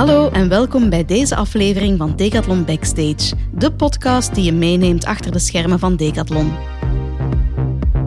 [0.00, 5.32] Hallo en welkom bij deze aflevering van Decathlon Backstage, de podcast die je meeneemt achter
[5.32, 6.52] de schermen van Decathlon.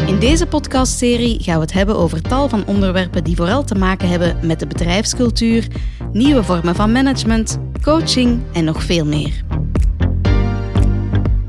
[0.05, 4.09] In deze podcastserie gaan we het hebben over tal van onderwerpen die vooral te maken
[4.09, 5.67] hebben met de bedrijfscultuur,
[6.11, 9.43] nieuwe vormen van management, coaching en nog veel meer.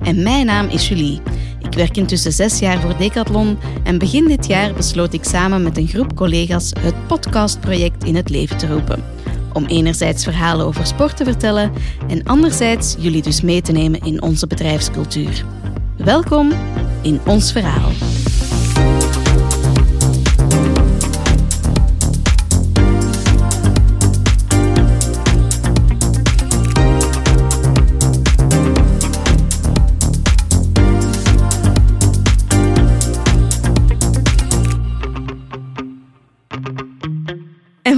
[0.03, 1.21] En mijn naam is Julie.
[1.61, 5.79] Ik werk intussen zes jaar voor Decathlon en begin dit jaar besloot ik samen met
[5.79, 9.14] een groep collega's het podcastproject in het leven te roepen.
[9.55, 11.73] Om enerzijds verhalen over sport te vertellen
[12.09, 15.45] en anderzijds jullie dus mee te nemen in onze bedrijfscultuur.
[15.97, 16.53] Welkom
[17.03, 17.91] in ons verhaal.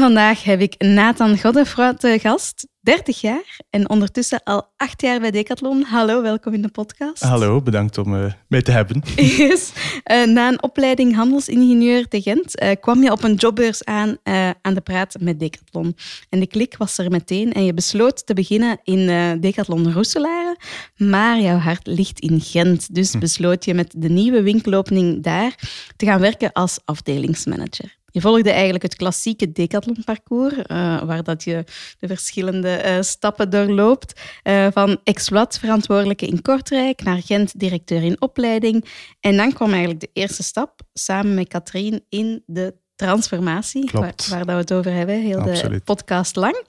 [0.07, 5.31] Vandaag heb ik Nathan Godefroy te gast, 30 jaar en ondertussen al acht jaar bij
[5.31, 5.83] Decathlon.
[5.83, 7.23] Hallo, welkom in de podcast.
[7.23, 9.03] Hallo, bedankt om uh, mij te hebben.
[9.17, 9.73] Yes.
[10.13, 14.17] Uh, na een opleiding handelsingenieur te Gent uh, kwam je op een jobbeurs aan
[14.63, 15.97] aan de praat met Decathlon.
[16.29, 19.07] En de klik was er meteen en je besloot te beginnen in
[19.41, 20.57] Decathlon Roeselare,
[20.97, 22.95] maar jouw hart ligt in Gent.
[22.95, 23.19] Dus hm.
[23.19, 25.55] besloot je met de nieuwe winkelopening daar
[25.97, 27.97] te gaan werken als afdelingsmanager.
[28.17, 31.65] Je volgde eigenlijk het klassieke decathlon-parcours, uh, waar dat je
[31.99, 34.21] de verschillende uh, stappen doorloopt.
[34.45, 38.85] Uh, van exploit-verantwoordelijke in Kortrijk naar Gent-directeur in opleiding.
[39.21, 44.45] En dan kwam eigenlijk de eerste stap, samen met Katrien, in de transformatie, waar, waar,
[44.45, 46.65] dat we het over hebben, heel de podcast lang.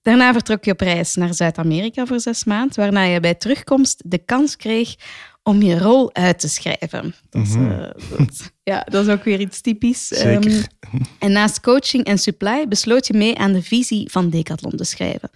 [0.00, 4.18] Daarna vertrok je op reis naar Zuid-Amerika voor zes maanden, waarna je bij terugkomst de
[4.18, 4.94] kans kreeg
[5.42, 7.14] om je rol uit te schrijven.
[7.30, 7.70] Dat is, mhm.
[7.70, 8.26] eh,
[8.62, 10.06] ja, dat is ook weer iets typisch.
[10.06, 10.50] Zeker.
[10.50, 14.84] Ehm, en naast coaching en supply besloot je mee aan de visie van Decathlon te
[14.84, 15.30] schrijven.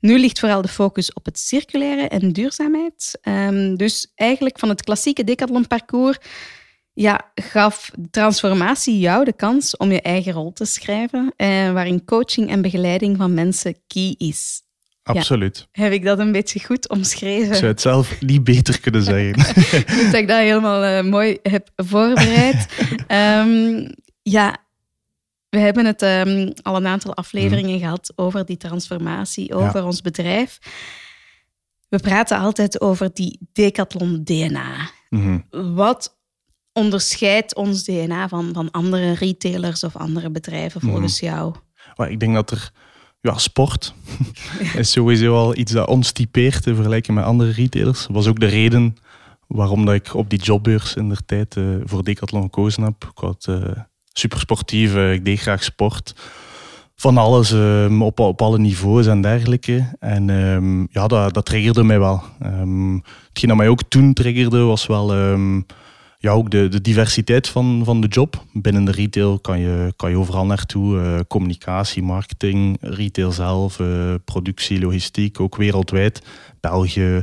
[0.00, 3.18] Nu ligt vooral de focus op het circulaire en duurzaamheid.
[3.22, 6.18] Ehm, dus eigenlijk van het klassieke Decathlon-parcours
[6.92, 12.50] ja, gaf transformatie jou de kans om je eigen rol te schrijven, eh, waarin coaching
[12.50, 14.62] en begeleiding van mensen key is.
[15.02, 15.68] Absoluut.
[15.72, 17.50] heb ik dat een beetje goed omschreven?
[17.50, 19.36] Ik zou het zelf niet beter kunnen zeggen.
[20.04, 22.66] dat ik dat helemaal uh, mooi heb voorbereid.
[23.08, 23.94] um,
[24.36, 24.56] ja,
[25.48, 27.78] we hebben het um, al een aantal afleveringen mm.
[27.78, 29.86] gehad over die transformatie, over ja.
[29.86, 30.58] ons bedrijf.
[31.88, 34.90] We praten altijd over die decathlon DNA.
[35.08, 35.74] Mm -hmm.
[35.74, 36.18] Wat
[36.72, 41.28] onderscheidt ons DNA van, van andere retailers of andere bedrijven volgens mm.
[41.28, 41.54] jou?
[41.96, 42.72] Well, ik denk dat er
[43.20, 43.94] ja, sport
[44.76, 48.06] is sowieso al iets dat ons typeert in vergelijking met andere retailers.
[48.06, 48.96] Dat was ook de reden
[49.46, 53.04] waarom dat ik op die jobbeurs in de tijd uh, voor Decathlon gekozen heb.
[53.04, 53.70] Ik was uh,
[54.12, 56.14] super sportief, uh, ik deed graag sport.
[56.94, 59.96] Van alles, ehm, op, op alle niveaus en dergelijke.
[59.98, 62.22] En um, ja, dat, dat triggerde mij wel.
[62.42, 65.12] Um, hetgeen dat mij ook toen triggerde was wel
[66.22, 68.44] ja, ook de, de diversiteit van, van de job.
[68.52, 70.96] Binnen de retail kan je, kan je overal naartoe.
[70.96, 76.22] Uh, communicatie, marketing, retail zelf, uh, productie, logistiek, ook wereldwijd.
[76.60, 77.22] België,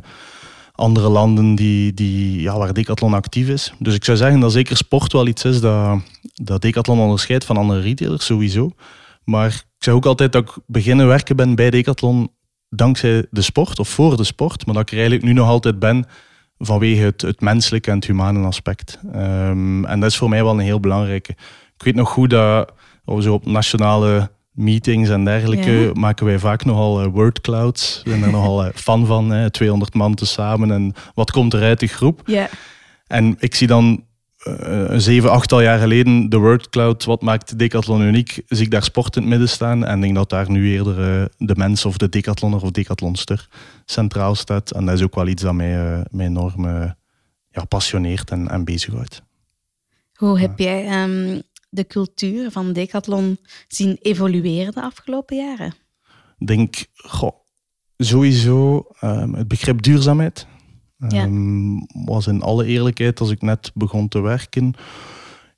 [0.72, 3.74] andere landen die, die, ja, waar Decathlon actief is.
[3.80, 6.02] Dus ik zou zeggen dat zeker sport wel iets is dat,
[6.34, 8.72] dat Decathlon onderscheidt van andere retailers, sowieso.
[9.24, 12.32] Maar ik zeg ook altijd dat ik beginnen werken ben bij Decathlon
[12.70, 14.66] dankzij de sport of voor de sport.
[14.66, 16.06] Maar dat ik er eigenlijk nu nog altijd ben
[16.60, 19.00] vanwege het, het menselijke en het humane aspect.
[19.16, 21.32] Um, en dat is voor mij wel een heel belangrijke.
[21.78, 22.74] Ik weet nog goed dat
[23.20, 28.02] zo op nationale meetings en dergelijke maken wij vaak nogal uh, wordclouds.
[28.04, 31.54] We zijn er nogal uh, fan van, hè, 200 man te samen en wat komt
[31.54, 32.22] er uit die groep.
[32.26, 32.50] Ja.
[33.08, 34.04] En ik zie dan
[34.48, 39.16] uh, zeven, achttal jaar geleden de wordcloud, wat maakt Decathlon uniek, zie ik daar sport
[39.16, 42.10] in het midden staan en denk dat daar nu eerder uh, de mens of de
[42.10, 43.48] Decathlonner of Decathlonster
[43.86, 44.72] centraal staat.
[44.72, 46.66] En dat is ook wel iets dat mij, uh, mij enorm
[47.50, 49.22] ja, passioneert en, en bezighoudt.
[50.14, 53.38] Hoe heb jij um, de cultuur van Decathlon
[53.68, 55.74] zien evolueren de afgelopen jaren?
[56.38, 57.36] Ik denk, goh,
[57.98, 60.48] sowieso um, het begrip duurzaamheid
[61.08, 61.24] ja.
[61.24, 64.74] Um, was in alle eerlijkheid, als ik net begon te werken,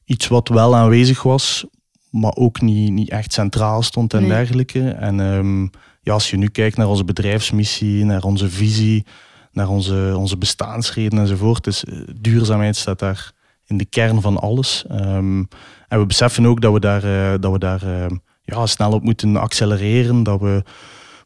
[0.05, 1.65] iets wat wel aanwezig was,
[2.09, 4.89] maar ook niet, niet echt centraal stond en dergelijke.
[4.89, 5.69] En um,
[6.01, 9.05] ja, als je nu kijkt naar onze bedrijfsmissie, naar onze visie,
[9.51, 13.31] naar onze, onze bestaansreden enzovoort, dus eh, duurzaamheid staat daar
[13.65, 14.85] in de kern van alles.
[14.91, 15.47] Um,
[15.87, 18.05] en we beseffen ook dat we daar, uh, dat we daar uh,
[18.43, 20.63] ja, snel op moeten accelereren, dat we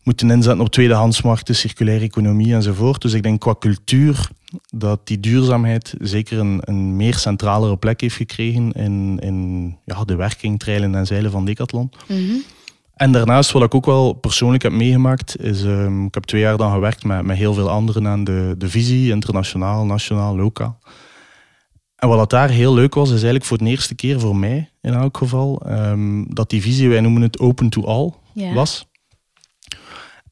[0.04, 3.02] moeten inzetten op tweedehandsmarkten, circulaire economie enzovoort.
[3.02, 4.30] Dus ik denk qua cultuur
[4.76, 10.16] dat die duurzaamheid zeker een, een meer centralere plek heeft gekregen in, in ja, de
[10.16, 11.92] werking, treilen en zeilen van Decathlon.
[12.08, 12.36] Mhm.
[12.94, 16.58] En daarnaast, wat ik ook wel persoonlijk heb meegemaakt, is um, ik heb twee jaar
[16.58, 20.80] dan gewerkt met, met heel veel anderen aan de, de visie, internationaal, nationaal, lokaal.
[21.96, 24.70] En wat dat daar heel leuk was, is eigenlijk voor de eerste keer voor mij
[24.82, 28.12] in elk geval, um, dat die visie, wij noemen het open to all,
[28.54, 28.88] was.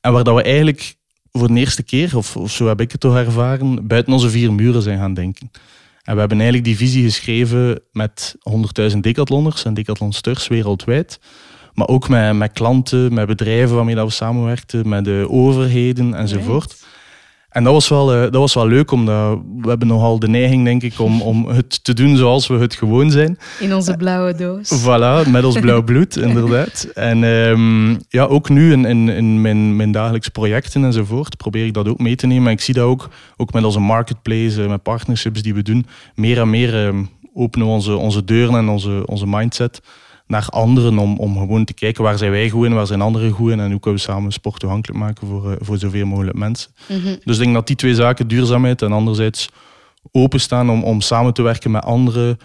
[0.02, 0.96] En waar dat we eigenlijk
[1.32, 4.54] voor de eerste keer, of, of zo heb ik het toch ervaren, buiten onze vier
[4.54, 5.52] muren zijn gaan denken.
[6.04, 8.36] En we hebben eigenlijk die visie geschreven met
[8.92, 11.20] 100.000 decathloners en decathlonsters wereldwijd.
[11.74, 16.84] Maar ook met, met klanten, met bedrijven waarmee dat we samenwerkten, met de overheden enzovoort.
[17.52, 20.64] En dat was, wel, uh, dat was wel leuk, omdat we hebben nogal de neiging,
[20.66, 23.38] denk ik, om, om het te doen zoals we het gewoon zijn.
[23.60, 24.82] In onze blauwe doos.
[24.82, 26.88] Voilà, met ons blauw bloed, inderdaad.
[26.94, 31.74] En um, ja, ook nu in, in, in mijn, mijn dagelijkse projecten enzovoort probeer ik
[31.74, 32.48] dat ook mee te nemen.
[32.48, 35.86] En ik zie dat ook, ook met onze marketplace, met partnerships die we doen.
[36.16, 39.82] Meer en meer um, openen we onze, onze deuren en onze, onze mindset
[40.32, 43.32] naar anderen om, om gewoon te kijken waar zijn wij goed in, waar zijn anderen
[43.32, 46.72] goed in en hoe kunnen we samen sport toegankelijk maken voor, voor zoveel mogelijk mensen.
[46.88, 49.50] Mm Dus ik denk dat die twee zaken, duurzaamheid en anderzijds
[50.12, 52.38] openstaan om, om samen te werken met anderen,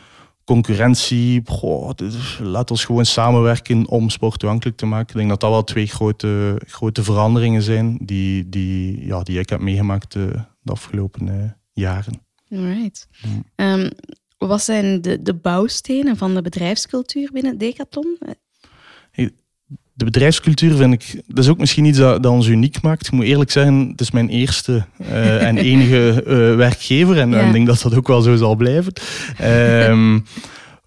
[0.44, 1.90] concurrentie, goh,
[2.38, 5.08] laat ons gewoon samenwerken om sport toegankelijk te maken.
[5.08, 9.48] Ik denk dat dat wel twee grote, grote veranderingen zijn die, die, ja, die ik
[9.48, 10.28] heb meegemaakt de,
[10.62, 11.34] de afgelopen uh,
[11.72, 12.20] jaren.
[12.48, 13.08] Right.
[13.26, 13.44] Mm.
[13.56, 13.90] Um,
[14.38, 18.18] wat zijn de, de bouwstenen van de bedrijfscultuur binnen Decathlon?
[19.92, 23.06] De bedrijfscultuur vind ik, dat is ook misschien iets dat, dat ons uniek maakt.
[23.06, 27.40] Ik moet eerlijk zeggen, het is mijn eerste uh, en enige uh, werkgever en, ja.
[27.40, 28.92] ik denk dat dat ook wel zo zal blijven.
[29.42, 30.24] Um,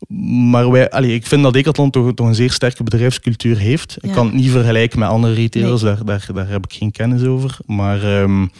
[0.52, 3.98] maar wij, allee, ik vind dat Decathlon toch, toch een zeer sterke bedrijfscultuur heeft.
[4.02, 5.96] Ik kan het niet vergelijken met andere retailers, nee.
[5.96, 7.58] daar, daar, daar heb ik geen kennis over.
[7.66, 8.52] Maar um,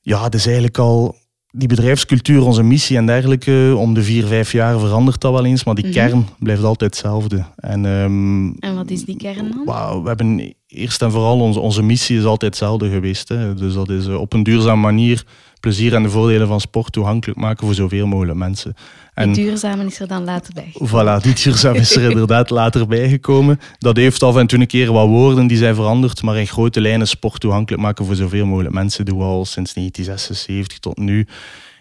[0.00, 1.16] ja, het is eigenlijk al
[1.52, 5.64] die bedrijfscultuur, onze missie en dergelijke, om de vier, vijf jaar verandert dat wel eens,
[5.64, 6.00] maar die mm -hmm.
[6.00, 7.44] kern blijft altijd hetzelfde.
[7.56, 9.62] En, um, en wat is die kern dan?
[9.64, 13.28] Wow, we hebben eerst en vooral onze, onze missie is altijd hetzelfde geweest.
[13.28, 13.54] Hè.
[13.54, 15.24] Dus dat is uh, op een duurzame manier
[15.60, 18.74] plezier en de voordelen van sport toegankelijk maken voor zoveel mogelijk mensen.
[19.20, 20.72] En die duurzame is er dan later bij.
[20.88, 23.60] Voilà, die duurzame is er inderdaad later bijgekomen.
[23.78, 26.80] Dat heeft af en toe een keer wat woorden die zijn veranderd, maar in grote
[26.80, 31.26] lijnen sport toegankelijk maken voor zoveel mogelijk mensen doen we al sinds 1976 tot nu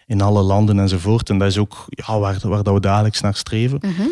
[0.07, 1.29] in alle landen enzovoort.
[1.29, 3.79] En dat is ook ja, waar, waar dat we dagelijks naar streven.
[3.81, 4.07] Uh -huh.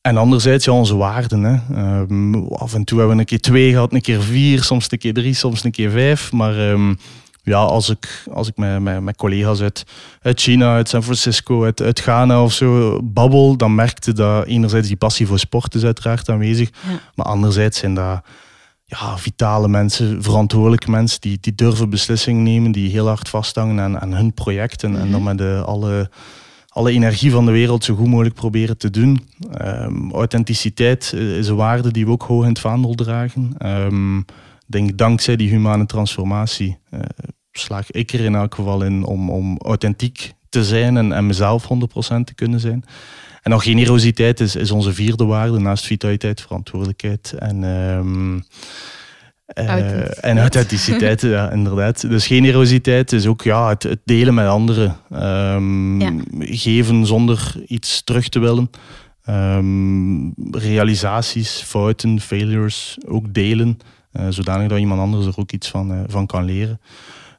[0.00, 1.42] En anderzijds ja, onze waarden.
[1.42, 1.80] Hè.
[2.00, 4.98] Um, af en toe hebben we een keer twee gehad, een keer vier, soms een
[4.98, 6.32] keer drie, soms een keer vijf.
[6.32, 6.98] Maar um,
[7.42, 9.84] ja, als ik, als ik met, met, met collega's uit,
[10.22, 14.88] uit China, uit San Francisco, uit, uit Ghana of zo babbel, dan merkte dat enerzijds
[14.88, 17.00] die passie voor sport is uiteraard aanwezig, ja.
[17.14, 18.20] maar anderzijds zijn dat
[18.84, 24.00] ja, vitale mensen, verantwoordelijke mensen die, die durven beslissingen nemen, die heel hard vasthangen aan,
[24.00, 25.04] aan hun project en, mm -hmm.
[25.04, 26.10] en dan met de, alle,
[26.68, 29.28] alle energie van de wereld zo goed mogelijk proberen te doen.
[29.62, 33.54] Um, authenticiteit is een waarde die we ook hoog in het vaandel dragen.
[33.66, 34.24] Um,
[34.66, 37.00] denk dankzij die humane transformatie uh,
[37.52, 41.64] slaag ik er in elk geval in om, om authentiek te zijn en, en mezelf
[41.64, 41.66] 100%
[42.24, 42.84] te kunnen zijn.
[43.42, 48.44] En dan generositeit is, is onze vierde waarde, naast vitaliteit, verantwoordelijkheid en, um,
[49.58, 51.20] uh, en authenticiteit.
[51.36, 52.00] ja, inderdaad.
[52.00, 54.96] Dus generositeit is ook ja, het, het delen met anderen.
[55.12, 56.12] Um, ja.
[56.38, 58.70] Geven zonder iets terug te willen.
[59.28, 63.78] Um, realisaties, fouten, failures ook delen.
[64.12, 66.80] Uh, zodanig dat iemand anders er ook iets van, uh, van kan leren.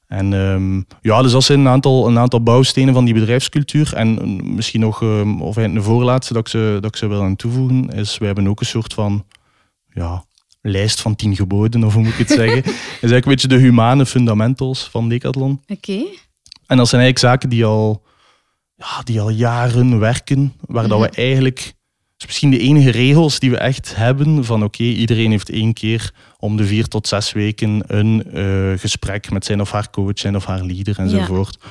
[0.07, 3.93] En um, ja, dus dat zijn een aantal, een aantal bouwstenen van die bedrijfscultuur.
[3.93, 7.35] En misschien nog, um, of een voorlaatste dat ik, ze, dat ik ze wil aan
[7.35, 9.25] toevoegen, is wij hebben ook een soort van
[9.89, 10.25] ja,
[10.61, 12.63] lijst van tien geboden, of hoe moet ik het zeggen.
[12.65, 15.61] is eigenlijk een beetje de humane fundamentals van Decathlon.
[15.67, 15.73] Oké.
[15.73, 16.19] Okay.
[16.65, 18.03] En dat zijn eigenlijk zaken die al,
[18.75, 21.01] ja, die al jaren werken, waar mm -hmm.
[21.01, 21.73] dat we eigenlijk
[22.23, 25.73] is misschien de enige regels die we echt hebben van oké, okay, iedereen heeft één
[25.73, 30.19] keer om de vier tot zes weken een uh, gesprek met zijn of haar coach,
[30.19, 31.57] zijn of haar leader enzovoort.
[31.61, 31.69] Ja.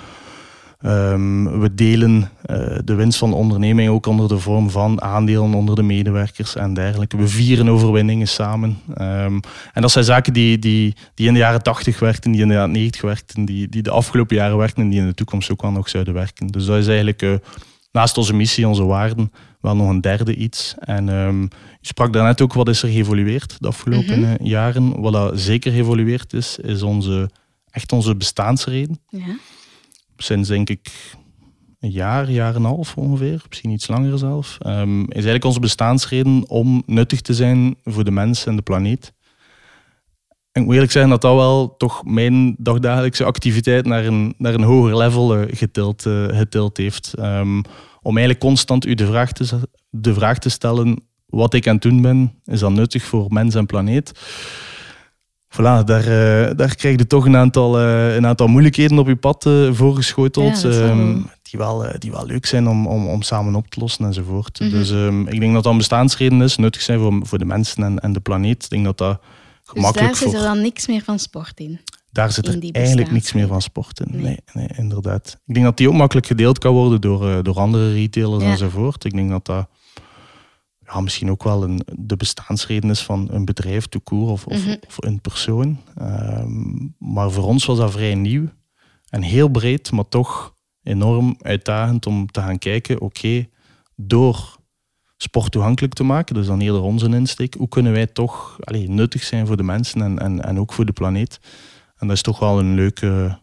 [0.84, 5.54] Um, we delen uh, de winst van de onderneming ook onder de vorm van aandelen
[5.54, 7.16] onder de medewerkers en dergelijke.
[7.16, 8.78] We vieren overwinningen samen.
[9.00, 9.40] Um,
[9.72, 12.54] en dat zijn zaken die, die, die in de jaren 80 werkten, die in de
[12.54, 15.62] jaren 90 werkten, die, die de afgelopen jaren werken en die in de toekomst ook
[15.62, 16.46] wel nog zouden werken.
[16.46, 17.34] Dus dat is eigenlijk uh,
[17.92, 20.74] naast onze missie, onze waarden, wel nog een derde iets.
[20.78, 21.40] En um,
[21.80, 24.46] je sprak daarnet ook, wat is er geëvolueerd de afgelopen mm -hmm.
[24.46, 25.00] jaren?
[25.00, 27.30] Wat dat zeker geëvolueerd is, is onze,
[27.70, 29.00] echt onze bestaansreden.
[29.08, 29.36] Ja.
[30.16, 30.90] Sinds denk ik
[31.80, 35.60] een jaar, jaar en een half ongeveer, misschien iets langer zelf, um, is eigenlijk onze
[35.60, 39.12] bestaansreden om nuttig te zijn voor de mens en de planeet.
[40.52, 44.54] En ik moet eerlijk zeggen dat dat wel toch mijn dagdagelijkse activiteit naar een, naar
[44.54, 47.14] een hoger level uh, getild, uh, getild heeft.
[47.18, 47.62] Um,
[48.02, 51.82] om eigenlijk constant u de vraag te, de vraag te stellen, wat ik aan het
[51.82, 54.12] doen ben, is dat nuttig voor mens en planeet?
[55.48, 59.50] Voilà, daar, uh, daar krijg je toch een aantal, een aantal moeilijkheden op je pad
[59.70, 60.62] voorgeschoteld.
[60.62, 64.04] Ja, ehm, die, wel, die wel leuk zijn om, om, om samen op te lossen
[64.04, 64.60] enzovoort.
[64.60, 64.78] Mm -hmm.
[64.78, 67.84] Dus um, ik denk dat dat een bestaansreden is, nuttig zijn voor, voor de mensen
[67.84, 68.64] en, en de planeet.
[68.64, 69.20] Ik denk dat dat
[69.72, 71.80] gemakkelijk dus daar zit er dan niks meer van sport in?
[72.10, 74.20] Daar zit er eigenlijk niks meer van sport in.
[74.20, 74.38] Nee.
[74.52, 74.68] nee.
[74.76, 75.38] inderdaad.
[75.46, 78.50] Ik denk dat die ook makkelijk gedeeld kan worden door, door andere retailers ja.
[78.50, 79.04] enzovoort.
[79.04, 79.68] Ik denk dat dat
[80.92, 84.76] ja, misschien ook wel een, de bestaansreden is van een bedrijf, toekoer of, of, mm
[84.86, 85.80] of, een persoon.
[86.00, 88.48] Um, maar voor ons was dat vrij nieuw
[89.08, 93.48] en heel breed, maar toch enorm uitdagend om te gaan kijken, oké,
[93.96, 94.58] door
[95.22, 99.22] sport toegankelijk te maken, dus dan eerder onze insteek, hoe kunnen wij toch allez, nuttig
[99.22, 101.40] zijn voor de mensen en, en, en ook voor de planeet.
[101.96, 103.38] En dat is toch wel een leuke,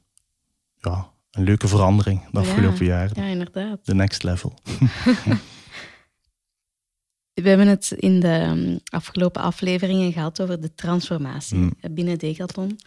[0.78, 3.24] ja, een leuke verandering de afgelopen ja, jaren.
[3.24, 3.86] Ja, inderdaad.
[3.86, 4.54] De next level.
[7.34, 11.74] We hebben het in de um, afgelopen afleveringen gehad over de transformatie Mm.
[11.92, 12.80] binnen Decathlon.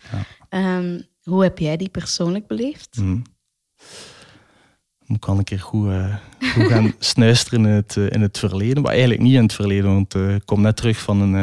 [0.50, 0.78] Ja.
[0.78, 2.96] Um, hoe heb jij die persoonlijk beleefd?
[2.96, 3.22] Mm.
[5.14, 6.14] Ik kan een keer goed, uh,
[6.54, 8.82] goed gaan snuisteren in het, uh, in het verleden.
[8.82, 11.34] Maar eigenlijk niet in het verleden, want uh, ik kom net terug van een,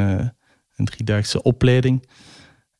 [0.75, 2.07] een driedaagse opleiding.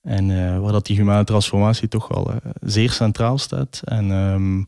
[0.01, 3.81] En waar dat die humane transformatie toch wel zeer centraal staat.
[3.85, 4.67] En um,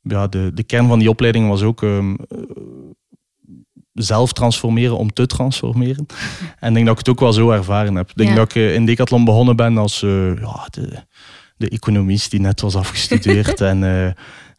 [0.00, 2.16] ja, de, de kern van die opleiding was ook um,
[3.92, 6.06] zelf transformeren om te transformeren.
[6.58, 8.10] En ik denk dat ik het ook wel zo ervaren heb.
[8.10, 8.36] Ik denk Ja.
[8.36, 11.04] dat ik in Decathlon begonnen ben als uh, ja, de,
[11.56, 13.60] de economist die net was afgestudeerd.
[13.70, 14.10] en uh,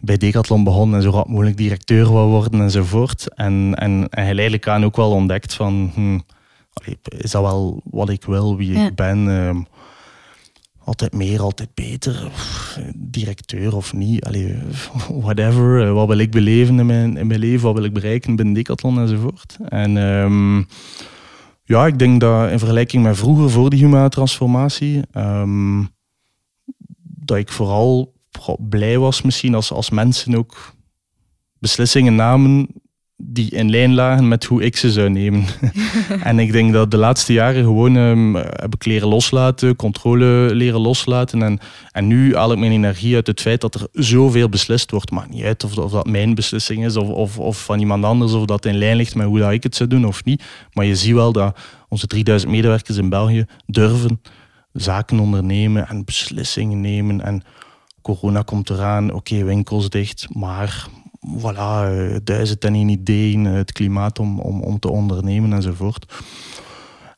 [0.03, 3.33] bij Decathlon begonnen en zo rap mogelijk directeur wou worden enzovoort.
[3.33, 5.91] En, en, en geleidelijk aan ook wel ontdekt van...
[5.93, 6.19] Hm,
[7.17, 8.85] is dat wel wat ik wil, wie Ja.
[8.85, 9.27] ik ben?
[9.27, 9.65] Um,
[10.83, 12.31] altijd meer, altijd beter.
[12.95, 14.57] Directeur of niet, allee,
[15.21, 15.93] whatever.
[15.93, 17.65] Wat wil ik beleven in mijn, in mijn leven?
[17.65, 19.57] Wat wil ik bereiken binnen Decathlon enzovoort.
[19.65, 20.67] En um,
[21.63, 25.89] ja, ik denk dat in vergelijking met vroeger, voor die humane transformatie, um,
[27.03, 28.12] dat ik vooral
[28.59, 30.73] blij was misschien als, als mensen ook
[31.59, 32.67] beslissingen namen
[33.25, 35.45] die in lijn lagen met hoe ik ze zou nemen.
[36.23, 40.79] en ik denk dat de laatste jaren gewoon um, heb ik leren loslaten, controle leren
[40.79, 41.41] loslaten.
[41.41, 41.59] En,
[41.91, 45.11] en nu haal ik mijn energie uit het feit dat er zoveel beslist wordt.
[45.11, 48.33] Maakt niet uit of, of dat mijn beslissing is of, of, of van iemand anders,
[48.33, 50.43] of dat in lijn ligt met hoe dat ik het zou doen of niet.
[50.73, 51.57] Maar je ziet wel dat
[51.89, 54.21] onze 3000 medewerkers in België durven
[54.73, 57.21] zaken ondernemen en beslissingen nemen.
[57.21, 57.43] En
[58.03, 60.87] corona komt eraan, oké, okay, winkels dicht, maar
[61.37, 61.91] voilà,
[62.23, 66.13] duizend en één ideeën, het klimaat om, om, om te ondernemen enzovoort.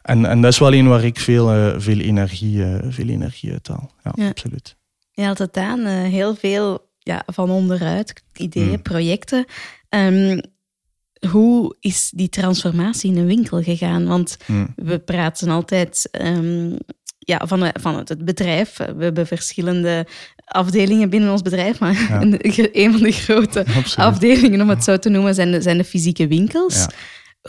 [0.02, 3.52] En, en dat is wel een waar ik veel, uh, veel, energie, uh, veel energie
[3.52, 3.92] uit haal.
[4.04, 4.30] Ja, ja.
[4.30, 4.76] absoluut.
[5.12, 8.82] Je had het aan, uh, heel veel ja, van onderuit, ideeën, mm.
[8.82, 9.46] projecten.
[9.90, 10.42] Um,
[11.30, 14.06] hoe is die transformatie in een winkel gegaan?
[14.06, 14.68] Want mm.
[14.76, 16.78] we praten altijd um,
[17.26, 18.78] ja, van, van het bedrijf.
[18.78, 20.08] We hebben verschillende
[20.46, 22.22] afdelingen binnen ons bedrijf, maar Ja.
[22.72, 23.96] een van de grote Absoluut.
[24.10, 26.76] afdelingen, om het zo te noemen, zijn de, zijn de fysieke winkels.
[26.76, 26.90] Ja.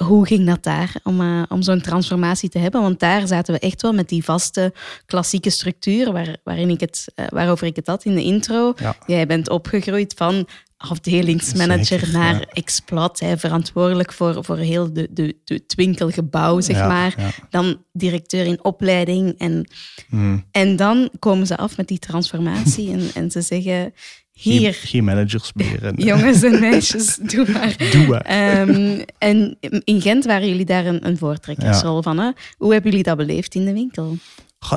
[0.04, 2.82] Hoe ging dat daar om, uh, om zo'n transformatie te hebben?
[2.82, 4.72] Want daar zaten we echt wel met die vaste
[5.06, 8.72] klassieke structuur waar, waarin ik het, uh, waarover ik het had in de intro.
[8.76, 8.96] Ja.
[9.06, 12.46] Jij bent opgegroeid van afdelingsmanager Zeker, naar ja.
[12.52, 17.14] exploit, hè, verantwoordelijk voor, voor heel de, de, de, het winkelgebouw, zeg Ja, maar.
[17.18, 17.30] ja.
[17.50, 19.34] Dan directeur in opleiding.
[19.38, 19.68] En,
[20.08, 20.44] Mm.
[20.50, 23.92] en dan komen ze af met die transformatie en, en ze zeggen...
[24.32, 25.84] Hier, geen managers meer.
[25.84, 27.76] En, jongens en meisjes, doe maar.
[27.90, 28.20] Doe maar.
[28.20, 32.18] Ehm, en in Gent waren jullie daar een, een voortrekkersrol van.
[32.18, 32.30] Hè?
[32.56, 34.16] Hoe hebben jullie dat beleefd in de winkel?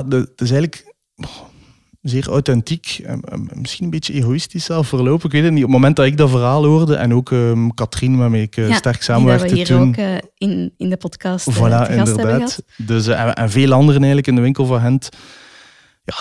[0.06, 0.94] De- Het is eigenlijk
[2.00, 5.26] zeer authentiek, en, en misschien een beetje egoïstisch zelf verlopen.
[5.26, 5.64] Ik weet het niet.
[5.64, 8.74] Op het moment dat ik dat verhaal hoorde en ook ehm Katrien, waarmee ik uh,
[8.74, 9.88] sterk samenwerkte die dat we hier toen.
[9.88, 12.16] ook uh, in, in de podcast uh, Voilà, inderdaad.
[12.16, 12.62] gehad.
[12.76, 15.08] Dus, uh, en, en veel anderen eigenlijk in de winkel van Gent.
[16.04, 16.14] Ja,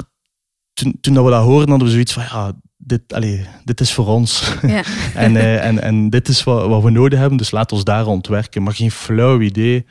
[0.74, 3.94] toen, toen dat we dat hoorden, hadden we zoiets van, ja, dit, allez, dit is
[3.94, 4.54] voor ons.
[4.62, 4.84] Ja.
[5.16, 8.64] en, en, en dit is wat, wat we nodig hebben, dus laat ons daar ontwerken.
[8.64, 9.86] Maar geen flauw idee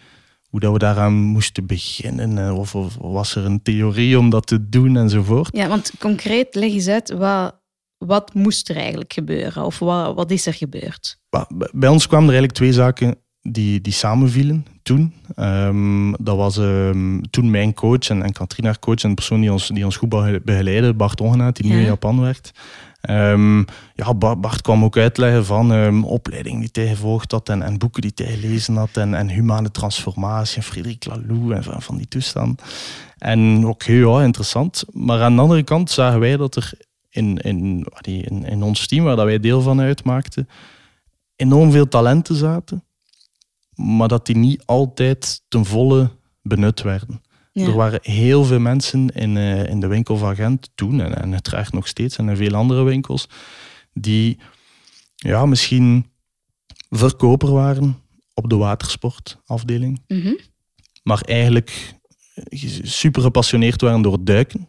[0.49, 2.38] hoe dat we daaraan moesten beginnen.
[2.38, 5.57] eh, Of, of was er een theorie om dat te doen enzovoort.
[5.57, 7.61] ja, want concreet leg eens uit, wat,
[7.99, 9.64] wat moest er eigenlijk gebeuren?
[9.64, 11.19] Of wat, wat is er gebeurd?
[11.73, 15.14] Bij ons kwamen er eigenlijk twee zaken die, die samenvielen toen.
[15.37, 19.40] Um, dat was um, toen mijn coach en, en Katrien haar coach en de persoon
[19.40, 20.09] die ons, die ons goed
[20.45, 21.81] begeleidde, Bart Ongenaat, die nu Ja.
[21.81, 22.50] in Japan werkt.
[23.11, 23.64] Um,
[23.95, 28.02] ja, Bart, kwam ook uitleggen van um, opleidingen die hij gevolgd had en, en boeken
[28.02, 32.62] die hij gelezen had en, en humane transformatie en Frederik Laloux en van, die toestand.
[33.19, 34.85] En oké, ja, interessant.
[34.93, 36.73] Maar aan de andere kant zagen wij dat er
[37.09, 40.49] in, in, in, in ons team, waar dat wij deel van uitmaakten,
[41.37, 42.83] enorm veel talenten zaten
[43.78, 46.11] maar dat die niet altijd ten volle
[46.43, 47.23] benut werden.
[47.52, 47.67] Ja.
[47.67, 51.33] Er waren heel veel mensen in, eh, in de winkel van Gent toen, en, en
[51.33, 53.28] uiteraard nog steeds, en in veel andere winkels,
[53.93, 54.38] die
[55.17, 56.07] ja, misschien
[56.90, 58.02] verkoper waren
[58.35, 60.35] op de watersportafdeling, Mhm.
[61.02, 61.95] maar eigenlijk
[62.83, 64.69] super gepassioneerd waren door het duiken,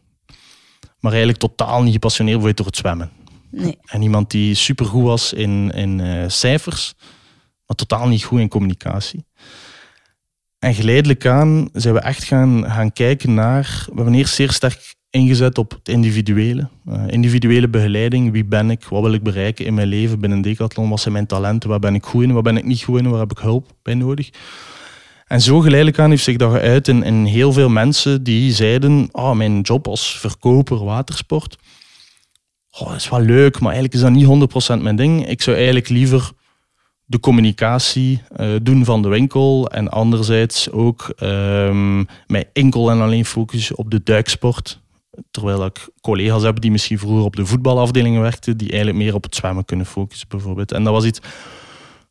[1.00, 3.12] maar eigenlijk totaal niet gepassioneerd waren door het zwemmen.
[3.52, 3.78] Nee.
[3.86, 6.94] En iemand die supergoed was in, in eh, cijfers,
[7.66, 9.26] maar totaal niet goed in communicatie.
[10.70, 13.86] En geleidelijk aan zijn we echt gaan, gaan kijken naar...
[13.88, 16.70] We hebben eerst zeer sterk ingezet op het individuele.
[16.86, 18.32] Eh, individuele begeleiding.
[18.32, 18.84] Wie ben ik?
[18.84, 20.90] Wat wil ik bereiken in mijn leven binnen Decathlon?
[20.90, 21.70] Wat zijn mijn talenten?
[21.70, 22.34] Waar ben ik goed in?
[22.34, 23.10] Waar ben ik niet goed in?
[23.10, 24.30] Waar heb ik hulp bij nodig?
[25.28, 29.10] En zo geleidelijk aan heeft zich dat geuit in, heel veel mensen die zeiden...
[29.12, 31.58] Oh, mijn job als verkoper watersport...
[32.72, 35.28] Oh, dat is wel leuk, maar eigenlijk is dat niet 100% mijn ding.
[35.28, 36.32] Ik zou eigenlijk liever
[37.10, 43.26] de communicatie eh, doen van de winkel en anderzijds ook ehm, mij enkel en alleen
[43.26, 44.80] focussen op de duiksport.
[45.32, 49.24] Terwijl ik collega's heb die misschien vroeger op de voetbalafdelingen werkten, die eigenlijk meer op
[49.24, 50.72] het zwemmen kunnen focussen bijvoorbeeld.
[50.72, 51.20] En dat was iets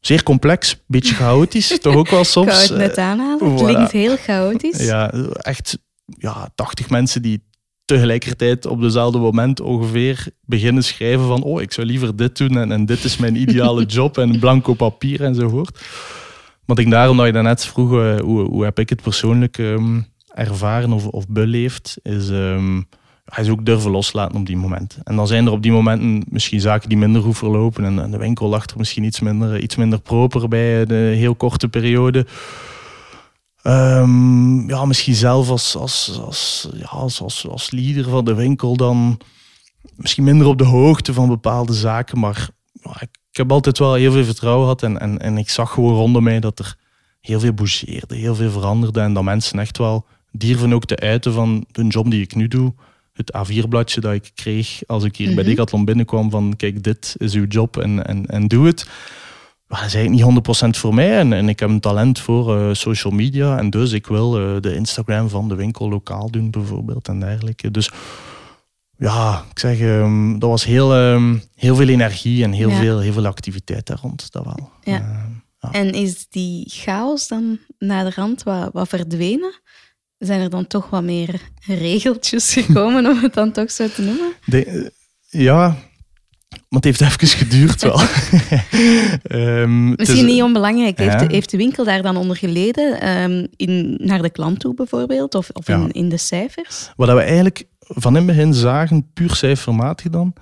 [0.00, 2.46] zeer complex, beetje chaotisch, toch ook wel Ik soms.
[2.46, 3.50] wou het net aanhalen.
[3.52, 3.64] Het voilà.
[3.64, 4.86] klinkt heel chaotisch.
[4.86, 5.78] Ja, echt
[6.18, 7.42] ja, 80 mensen die
[7.88, 12.72] tegelijkertijd op dezelfde moment ongeveer beginnen schrijven van oh, ik zou liever dit doen en,
[12.72, 15.80] en dit is mijn ideale job en blanco papier enzovoort.
[16.64, 20.00] Maar ik daarom dat je daarnet vroeg, eh, hoe, hoe heb ik het persoonlijk ehm,
[20.34, 22.28] ervaren of, of beleefd, is,
[23.24, 25.00] hij is ook durven loslaten op die momenten.
[25.04, 28.10] En dan zijn er op die momenten misschien zaken die minder goed verlopen en, en
[28.10, 32.26] de winkel lag er misschien iets minder, iets minder proper bij de heel korte periode.
[33.68, 38.76] Ehm, ja, misschien zelf als, als, als, ja, als, als, als leader van de winkel
[38.76, 39.20] dan
[39.96, 42.18] misschien minder op de hoogte van bepaalde zaken.
[42.18, 44.82] Maar ja, ik, ik heb altijd wel heel veel vertrouwen gehad.
[44.82, 46.76] En, en, en ik zag gewoon rondom mij dat er
[47.20, 49.00] heel veel bougeerde, heel veel veranderde.
[49.00, 52.48] En dat mensen echt wel durven ook te uiten van de job die ik nu
[52.48, 52.74] doe.
[53.12, 55.52] Het A4-bladje dat ik kreeg als ik hier bij Mhm.
[55.52, 58.86] Decathlon binnenkwam van kijk, dit is uw job en, en, en doe het.
[59.68, 61.18] Maar dat is eigenlijk niet 100% voor mij.
[61.18, 63.58] En, en ik heb een talent voor eh, social media.
[63.58, 67.08] En dus ik wil eh, de Instagram van de winkel lokaal doen, bijvoorbeeld.
[67.08, 67.70] En dergelijke.
[67.70, 67.90] Dus
[68.96, 72.76] ja, ik zeg, ehm, dat was heel, ehm, heel veel energie en heel, Ja.
[72.78, 74.32] veel, heel veel activiteit daar rond.
[74.32, 74.70] Dat wel.
[74.82, 74.98] Ja.
[75.60, 79.60] Ehm, En is die chaos dan naar de rand wat, wat verdwenen?
[80.18, 84.32] Zijn er dan toch wat meer regeltjes gekomen, om het dan toch zo te noemen?
[84.44, 84.86] de- eh,
[85.42, 85.76] ja,
[86.68, 87.98] maar het heeft even geduurd wel.
[89.22, 90.98] Het Misschien is- niet onbelangrijk.
[90.98, 91.26] Heeft, Ja.
[91.26, 93.00] de, heeft de winkel daar dan onder geleden?
[93.00, 95.34] ehm, in, naar de klant toe bijvoorbeeld?
[95.34, 95.74] Of, of Ja.
[95.76, 96.90] in, in de cijfers?
[96.96, 100.32] Wat we eigenlijk van in het begin zagen, puur cijfermatig dan,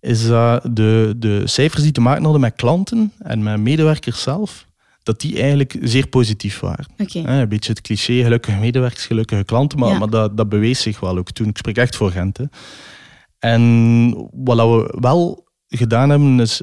[0.00, 4.66] is dat de, de cijfers die te maken hadden met klanten en met medewerkers zelf,
[5.02, 6.86] dat die eigenlijk zeer positief waren.
[6.96, 9.98] Een beetje het cliché, gelukkige medewerkers, gelukkige klanten, maar, Ja.
[9.98, 11.48] maar dat, dat bewees zich wel ook toen.
[11.48, 12.36] Ik spreek echt voor Gent.
[12.38, 12.44] hè.
[13.38, 15.44] En wat we wel
[15.76, 16.62] gedaan hebben, is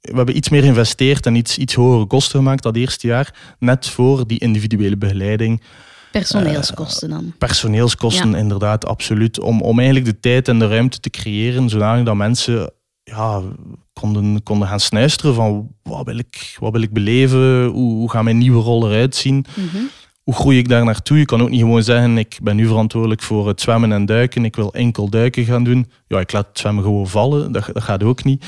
[0.00, 3.86] we hebben iets meer geïnvesteerd en iets, iets hogere kosten gemaakt dat eerste jaar, net
[3.86, 5.62] voor die individuele begeleiding.
[6.12, 7.34] Personeelskosten dan.
[7.38, 9.40] Personeelskosten, inderdaad, absoluut.
[9.40, 12.72] Om, om eigenlijk de tijd en de ruimte te creëren, zodanig dat mensen
[13.02, 13.42] ja,
[13.92, 18.24] konden, konden gaan snuisteren van wat wil ik, wat wil ik beleven, hoe, hoe gaan
[18.24, 19.82] mijn nieuwe rol eruit zien, Mhm.
[20.30, 21.18] Hoe groei ik daar naartoe.
[21.18, 24.44] Je kan ook niet gewoon zeggen, ik ben nu verantwoordelijk voor het zwemmen en duiken,
[24.44, 25.90] ik wil enkel duiken gaan doen.
[26.06, 28.46] Ja, ik laat het zwemmen gewoon vallen, dat, dat gaat ook niet.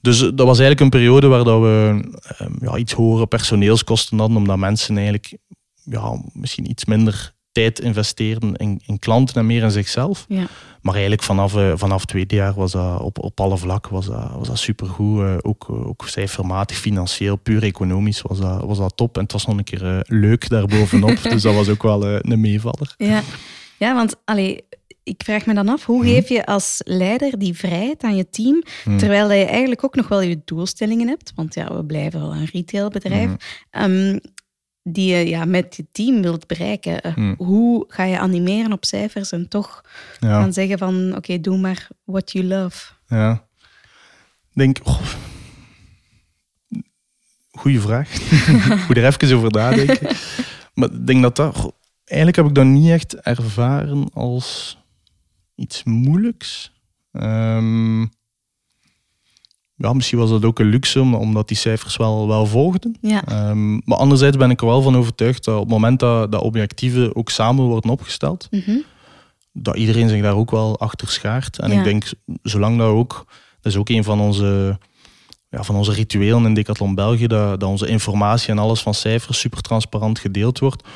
[0.00, 2.04] Dus eh, dat was eigenlijk een periode waar dat we
[2.38, 5.36] ehm, ja, iets hogere personeelskosten hadden, omdat mensen eigenlijk
[5.84, 10.24] ja, misschien iets minder tijd investeerden in, in klanten en meer in zichzelf.
[10.28, 10.46] Ja.
[10.80, 14.06] Maar eigenlijk vanaf, eh, vanaf het tweede jaar was dat op, op alle vlakken was
[14.06, 15.20] dat, was dat supergoed.
[15.20, 19.16] Eh, ook, eh, ook cijfermatig, financieel, puur economisch was dat, was dat top.
[19.16, 21.22] En het was nog een keer leuk daarbovenop.
[21.30, 22.94] dus dat was ook wel een meevaller.
[22.96, 23.22] Ja,
[23.78, 24.64] ja want allee,
[25.02, 28.62] ik vraag me dan af, hoe geef je als leider die vrijheid aan je team,
[28.84, 28.98] Hmm.
[28.98, 32.48] terwijl je eigenlijk ook nog wel je doelstellingen hebt, want ja, we blijven wel een
[32.52, 33.38] retailbedrijf, Hmm.
[33.70, 34.18] ehm,
[34.82, 37.00] die je ja, met je team wilt bereiken.
[37.02, 37.34] Eh, Hmm.
[37.38, 39.84] Hoe ga je animeren op cijfers en toch
[40.20, 40.40] Ja.
[40.40, 42.92] gaan zeggen van, oké, doe maar what you love.
[43.08, 43.46] Ja.
[44.52, 45.00] Denk, oh,
[47.50, 48.10] goeie vraag.
[48.88, 50.16] Moet er even over nadenken.
[50.74, 51.72] maar ik denk dat dat,
[52.04, 54.78] eigenlijk heb ik dat niet echt ervaren als
[55.54, 56.72] iets moeilijks.
[57.12, 58.06] Ehm,
[59.82, 62.96] ja, misschien was dat ook een luxe, om- omdat die cijfers wel, wel volgden.
[63.00, 66.32] Ja, Ehm, maar anderzijds ben ik er wel van overtuigd dat op het moment dat,
[66.32, 68.76] dat objectieven ook samen worden opgesteld, Mhm.
[69.52, 71.58] dat iedereen zich daar ook wel achter schaart.
[71.58, 71.78] En Ja.
[71.78, 72.04] ik denk,
[72.42, 73.24] zolang dat ook,
[73.60, 74.78] dat is ook een van onze
[75.48, 79.38] ja, van onze rituelen in Decathlon België, dat, dat onze informatie en alles van cijfers
[79.40, 80.88] super transparant gedeeld wordt.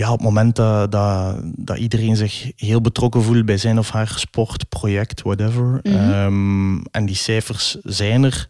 [0.00, 3.90] Ja, op het moment dat, dat, dat iedereen zich heel betrokken voelt bij zijn of
[3.90, 5.80] haar sport, project, whatever.
[5.82, 8.48] Ehm, en die cijfers zijn er.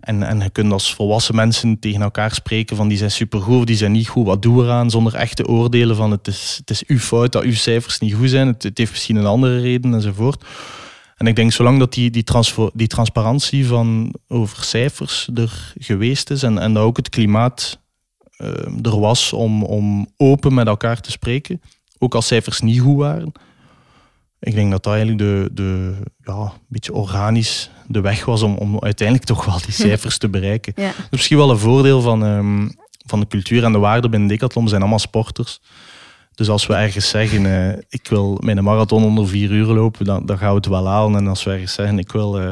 [0.00, 3.64] En, en je kunt als volwassen mensen tegen elkaar spreken van die zijn supergoed of
[3.64, 4.90] die zijn niet goed, wat doen we eraan?
[4.90, 8.30] Zonder echte oordelen van het is, het is uw fout dat uw cijfers niet goed
[8.30, 10.44] zijn, het, het heeft misschien een andere reden enzovoort.
[11.16, 12.24] En ik denk, zolang dat die, die,
[12.74, 17.78] die transparantie van over cijfers er geweest is en, en dat ook het klimaat
[18.82, 21.60] er was om, om open met elkaar te spreken,
[21.98, 23.32] ook als cijfers niet goed waren,
[24.40, 28.56] ik denk dat dat eigenlijk de, de ja, een beetje organisch de weg was om,
[28.56, 30.72] om uiteindelijk toch wel die cijfers te bereiken.
[30.76, 30.88] Ja.
[30.88, 32.70] Is misschien wel een voordeel van, um,
[33.06, 34.68] van de cultuur en de waarden binnen Decathlon.
[34.68, 35.60] Zijn allemaal sporters.
[36.34, 40.26] Dus als we ergens zeggen, uh, ik wil mijn marathon onder vier uur lopen, dan,
[40.26, 41.20] dan gaan we het wel halen.
[41.20, 42.50] En als we ergens zeggen, ik wil uh,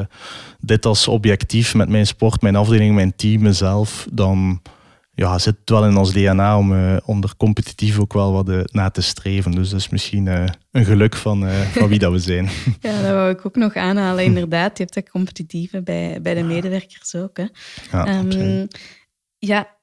[0.59, 4.61] dit als objectief met mijn sport, mijn afdeling, mijn team, mezelf, dan
[5.19, 8.71] ja, zit het wel in ons DNA om, uh, om er competitief ook wel wat
[8.71, 9.51] na te streven.
[9.51, 10.25] Dus dat is misschien
[10.71, 12.49] een geluk van, van wie dat we zijn.
[12.81, 14.23] Ja, dat wou ik ook nog aanhalen.
[14.23, 17.37] Inderdaad, je hebt dat competitieve bij, bij de medewerkers ook.
[17.37, 17.45] Hè.
[17.91, 18.67] Ja, um,
[19.37, 19.76] ja,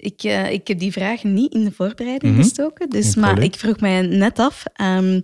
[0.00, 2.42] ik, uh, ik heb die vraag niet in de voorbereiding mhm.
[2.42, 5.22] gestoken, dus, maar ik vroeg mij net af, um,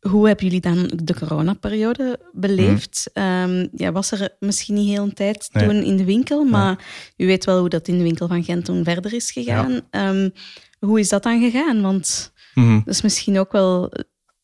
[0.00, 3.10] hoe hebben jullie dan de coronaperiode beleefd?
[3.14, 3.68] Mm.
[3.72, 6.84] ja, was er misschien niet heel een tijd toen in de winkel, maar
[7.16, 9.80] u weet wel hoe dat in de winkel van Gent toen verder is gegaan.
[9.90, 10.08] Ja.
[10.08, 10.32] Um,
[10.78, 11.82] hoe is dat dan gegaan?
[11.82, 13.92] Want mm dat is misschien ook wel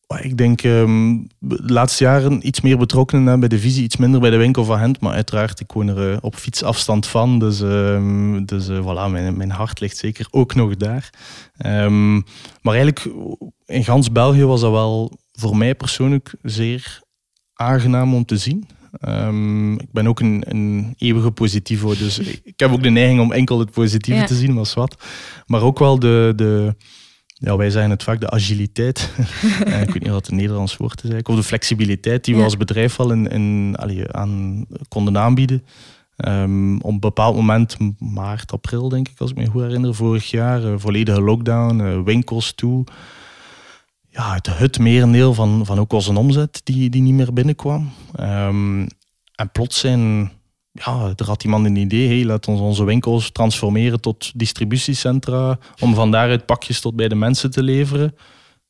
[0.07, 4.29] ik denk um, de laatste jaren iets meer betrokken bij de visie, iets minder bij
[4.29, 4.99] de winkel van Gent.
[4.99, 7.39] Maar uiteraard, ik woon er uh, op fietsafstand van.
[7.39, 11.09] Dus, um, dus uh, voilà, mijn, mijn hart ligt zeker ook nog daar.
[11.65, 12.13] Um,
[12.61, 13.09] maar eigenlijk,
[13.65, 17.01] in gans België was dat wel voor mij persoonlijk zeer
[17.53, 18.67] aangenaam om te zien.
[19.77, 23.59] ik ben ook een, een eeuwige positivo, dus ik heb ook de neiging om enkel
[23.59, 24.25] het positieve ja.
[24.25, 25.03] te zien, maar wat.
[25.45, 26.33] Maar ook wel de...
[26.35, 26.75] de
[27.43, 29.11] ja, wij zeggen het vaak de agiliteit.
[29.65, 31.27] Eh, ik weet niet wat het Nederlands woord is eigenlijk.
[31.27, 35.63] Of de flexibiliteit die we als bedrijf wel in, in, allee, aan konden aanbieden.
[36.17, 40.31] Um, op een bepaald moment, maart, april denk ik, als ik me goed herinner, vorig
[40.31, 42.83] jaar, uh, volledige lockdown, uh, winkels toe.
[44.09, 47.91] Ja, het, het merendeel van, van ook onze omzet die, die niet meer binnenkwam.
[48.19, 48.87] Um,
[49.35, 50.31] en plots zijn
[50.73, 55.93] ja, er had iemand een idee, hey, laat ons onze winkels transformeren tot distributiecentra, om
[55.93, 58.15] van daaruit pakjes tot bij de mensen te leveren.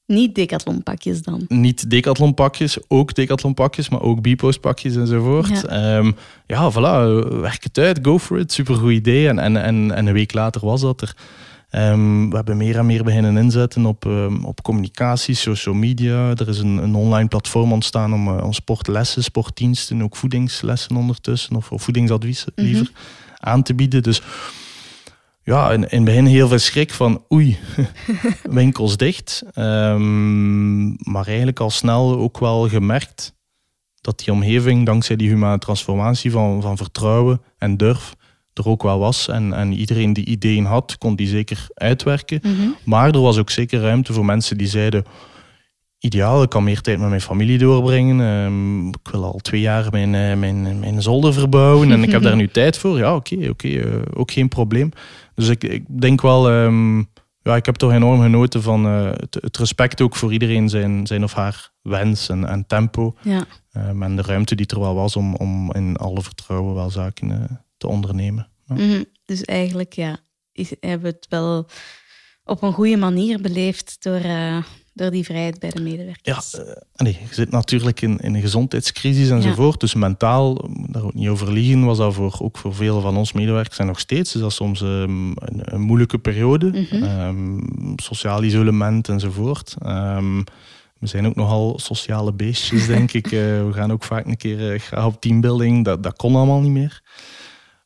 [0.06, 1.46] Niet decathlonpakjes dan?
[1.48, 5.62] Niet decathlonpakjes, ook decathlonpakjes, maar ook Bpost-pakjes enzovoort.
[5.70, 5.98] Ja.
[5.98, 6.16] Um,
[6.48, 9.28] ja, voilà, werk het uit, go for it, supergoed idee.
[9.28, 11.16] En, en, en, en een week later was dat er.
[11.76, 16.30] Um, we hebben meer en meer beginnen inzetten op, um, op communicatie, social media.
[16.30, 21.56] Er is een, een online platform ontstaan om, uh, om sportlessen, sportdiensten, ook voedingslessen ondertussen,
[21.56, 22.66] of, of voedingsadvies mm -hmm.
[22.66, 22.92] liever,
[23.38, 24.04] aan te bieden.
[24.04, 24.22] Dus
[25.44, 27.58] ja, in, in het begin heel veel schrik van oei,
[28.50, 29.44] winkels dicht.
[29.56, 33.34] Um, maar eigenlijk al snel ook wel gemerkt
[34.02, 38.16] dat die omgeving, dankzij die humane transformatie van, van vertrouwen en durf,
[38.54, 39.28] er ook wel was.
[39.28, 42.40] En, en iedereen die ideeën had, kon die zeker uitwerken.
[42.44, 42.70] Mhm.
[42.84, 45.04] Maar er was ook zeker ruimte voor mensen die zeiden...
[46.00, 48.20] Ideaal, ik kan meer tijd met mijn familie doorbrengen.
[48.20, 52.22] Um, ik wil al twee jaar mijn, uh, mijn, mijn zolder verbouwen en ik heb
[52.22, 52.98] daar nu tijd voor.
[52.98, 54.92] Ja, oké, oké, okay, uh, ook geen probleem.
[55.36, 57.10] Dus ik, ik denk wel, um,
[57.42, 61.08] ja, ik heb toch enorm genoten van uh, het, het, respect ook voor iedereen zijn,
[61.08, 63.16] zijn of haar wens en, en tempo.
[63.22, 63.46] Ja.
[63.78, 67.63] Um, en de ruimte die er wel was om, om in alle vertrouwen wel zaken
[67.84, 68.48] te ondernemen.
[68.66, 68.76] Ja.
[68.76, 69.06] Mm -hmm.
[69.26, 70.18] Dus eigenlijk ja,
[70.52, 71.68] is, hebben we het wel
[72.44, 76.52] op een goede manier beleefd door, uh, door die vrijheid bij de medewerkers.
[76.52, 79.74] Ja, uh, nee, je zit natuurlijk in, in een gezondheidscrisis enzovoort.
[79.74, 79.80] Ja.
[79.80, 83.32] Dus mentaal, daar ook niet over liegen, was dat voor, ook voor vele van ons
[83.34, 86.66] medewerkers en nog steeds is dat soms um, een, een, moeilijke periode.
[86.66, 87.04] Mm -hmm.
[87.04, 89.76] um, sociaal isolement enzovoort.
[89.86, 90.44] Um,
[91.00, 93.26] we zijn ook nogal sociale beestjes, denk ik.
[93.26, 93.32] Uh,
[93.66, 95.86] we gaan ook vaak een keer graag op teambuilding.
[95.86, 97.02] Dat, dat kon allemaal niet meer.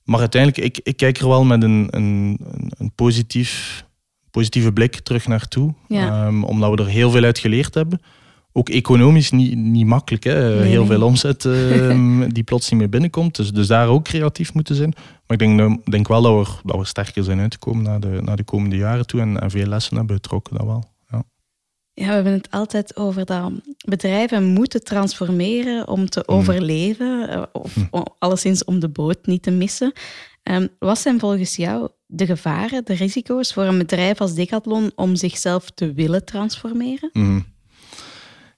[0.07, 2.39] Maar uiteindelijk, ik, ik kijk er wel met een, een,
[2.77, 3.85] een positief,
[4.31, 5.73] positieve blik terug naartoe.
[5.87, 6.25] Ja.
[6.25, 8.01] Um, omdat we er heel veel uit geleerd hebben.
[8.51, 10.23] Ook economisch niet, niet makkelijk.
[10.23, 10.61] Hè?
[10.63, 13.35] heel veel omzet um, die plots niet meer binnenkomt.
[13.35, 14.93] Dus, dus daar ook creatief moeten zijn.
[14.95, 18.37] Maar ik denk, denk wel dat we, dat we sterker zijn uitgekomen naar de, naar
[18.37, 19.21] de komende jaren toe.
[19.21, 20.83] En, en veel lessen hebben getrokken, dat wel.
[21.99, 23.51] Ja, we hebben het altijd over dat
[23.85, 26.35] bedrijven moeten transformeren om te mm.
[26.35, 28.03] overleven, eh, of hm.
[28.19, 29.93] alleszins om de boot niet te missen.
[30.43, 35.15] Um, wat zijn volgens jou de gevaren, de risico's voor een bedrijf als Decathlon om
[35.15, 37.09] zichzelf te willen transformeren?
[37.13, 37.45] Mm.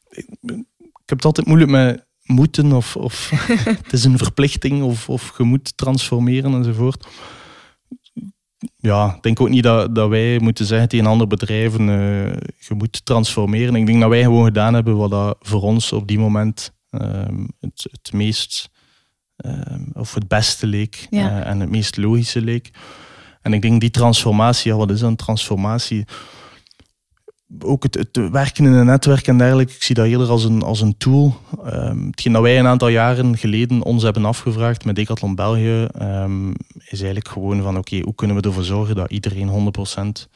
[0.10, 0.66] Ik, ik,
[1.06, 3.30] heb het altijd moeilijk met, moeten of, of
[3.84, 7.08] het is een verplichting of, of je moet transformeren enzovoort.
[8.76, 12.26] Ja, ik denk ook niet dat, dat wij moeten zeggen tegen andere bedrijven, uh,
[12.60, 13.76] je moet transformeren.
[13.76, 17.48] Ik denk dat wij gewoon gedaan hebben wat dat voor ons op die moment um,
[17.60, 18.70] het, het meest
[19.46, 21.40] um, of het beste leek ja.
[21.40, 22.70] uh, en het meest logische leek.
[23.42, 26.06] En ik denk die transformatie, ja, wat is een transformatie?
[27.60, 30.62] Ook het, het, werken in een netwerk en dergelijke, ik zie dat eerder als een,
[30.62, 31.38] als een tool.
[31.66, 36.50] Um, hetgeen dat wij een aantal jaren geleden ons hebben afgevraagd met Decathlon België, um,
[36.78, 39.74] is eigenlijk gewoon van oké, okay, hoe kunnen we ervoor zorgen dat iedereen
[40.28, 40.30] 100%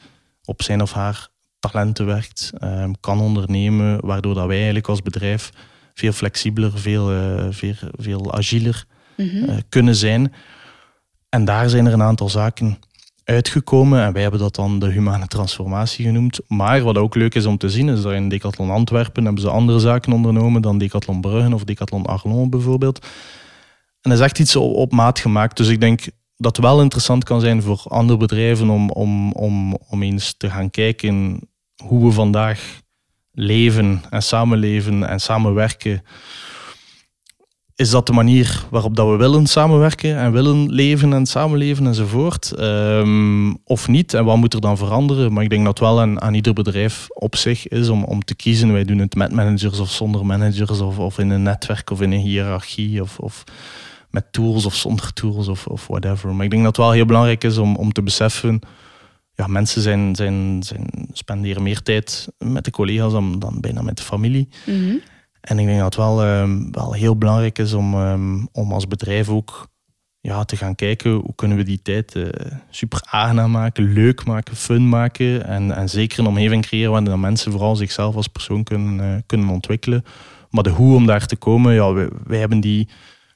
[0.44, 5.50] op zijn of haar talenten werkt, um, kan ondernemen, waardoor dat wij eigenlijk als bedrijf
[5.94, 8.84] veel flexibeler, veel, uh, veel, veel agieler
[9.16, 9.48] mm -hmm.
[9.48, 10.32] uh, kunnen zijn.
[11.28, 12.78] En daar zijn er een aantal zaken
[13.24, 14.02] uitgekomen.
[14.02, 16.40] En wij hebben dat dan de humane transformatie genoemd.
[16.48, 19.50] Maar wat ook leuk is om te zien, is dat in Decathlon Antwerpen hebben ze
[19.50, 22.98] andere zaken ondernomen dan Decathlon Bruggen of Decathlon Arlon bijvoorbeeld.
[24.00, 25.56] En dat is echt iets op, maat gemaakt.
[25.56, 26.04] Dus ik denk
[26.36, 30.70] dat wel interessant kan zijn voor andere bedrijven om, om, om, om eens te gaan
[30.70, 31.40] kijken
[31.82, 32.82] hoe we vandaag
[33.32, 36.02] leven en samenleven en samenwerken
[37.76, 42.52] is dat de manier waarop dat we willen samenwerken en willen leven en samenleven enzovoort?
[42.58, 44.14] Um, of niet?
[44.14, 45.32] En wat moet er dan veranderen?
[45.32, 48.24] Maar ik denk dat het wel aan, aan ieder bedrijf op zich is om, om
[48.24, 48.72] te kiezen.
[48.72, 52.12] Wij doen het met managers of zonder managers, of, of in een netwerk of in
[52.12, 53.44] een hiërarchie, of, of
[54.10, 56.34] met tools of zonder tools of, of whatever.
[56.34, 58.60] Maar ik denk dat het wel heel belangrijk is om, om te beseffen.
[59.34, 64.02] Ja, mensen zijn, zijn, zijn, spenderen meer tijd met de collega's dan, bijna met de
[64.02, 64.48] familie.
[64.64, 65.00] -hmm.
[65.44, 68.88] En ik denk dat het wel, um, wel heel belangrijk is om, um, om als
[68.88, 69.68] bedrijf ook
[70.20, 72.26] ja, te gaan kijken hoe kunnen we die tijd uh,
[72.70, 75.46] super aangenaam maken, leuk maken, fun maken.
[75.46, 79.48] En, en zeker een omgeving creëren waarin mensen vooral zichzelf als persoon kunnen, uh, kunnen
[79.48, 80.04] ontwikkelen.
[80.50, 82.88] Maar de hoe om daar te komen, ja, wij, wij hebben die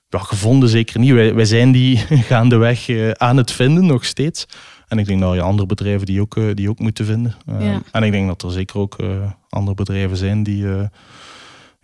[0.08, 1.12] ja, gevonden zeker niet.
[1.12, 1.96] Wij, wij zijn die
[2.30, 4.46] gaandeweg uh, aan het vinden nog steeds.
[4.86, 7.34] En ik denk dat je andere bedrijven die ook, die ook moeten vinden.
[7.58, 7.82] Ja.
[7.92, 8.96] En ik denk dat er zeker ook
[9.48, 10.66] andere bedrijven zijn die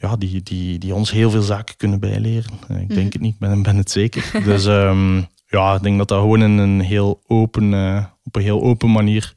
[0.04, 2.52] ja, die, die, die ons heel veel zaken kunnen bijleren.
[2.68, 3.12] Ik denk mm.
[3.12, 4.30] het niet, ben, ben het zeker.
[4.44, 8.42] dus um, ja, ik denk dat dat gewoon in een heel open, uh, op een
[8.42, 9.34] heel open manier